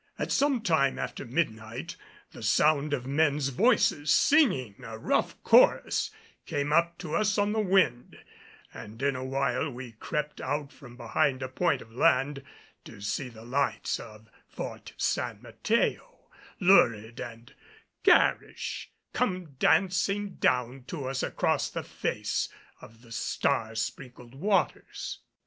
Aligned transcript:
At 0.17 0.31
some 0.31 0.63
time 0.63 0.97
after 0.97 1.25
midnight 1.25 1.95
the 2.31 2.41
sound 2.41 2.91
of 2.91 3.05
men's 3.05 3.49
voices 3.49 4.11
singing 4.11 4.83
a 4.83 4.97
rough 4.97 5.35
chorus 5.43 6.09
came 6.47 6.73
up 6.73 6.97
to 6.97 7.13
us 7.15 7.37
on 7.37 7.51
the 7.51 7.59
wind; 7.59 8.17
and 8.73 8.99
in 9.03 9.15
a 9.15 9.23
while 9.23 9.69
we 9.69 9.91
crept 9.91 10.41
out 10.41 10.73
from 10.73 10.97
behind 10.97 11.43
a 11.43 11.47
point 11.47 11.83
of 11.83 11.91
land 11.93 12.41
to 12.85 12.99
see 12.99 13.29
the 13.29 13.45
lights 13.45 13.99
of 13.99 14.27
Fort 14.47 14.93
San 14.97 15.39
Mateo, 15.39 16.31
lurid 16.59 17.19
and 17.21 17.53
garish, 18.01 18.89
come 19.13 19.51
dancing 19.59 20.33
down 20.37 20.83
to 20.85 21.05
us 21.05 21.21
across 21.21 21.69
the 21.69 21.83
face 21.83 22.49
of 22.81 23.03
the 23.03 23.11
star 23.11 23.75
sprinkled 23.75 24.33
waters. 24.33 25.19